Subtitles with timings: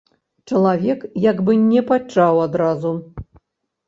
[0.51, 2.95] Чалавек як бы не пачуў адразу.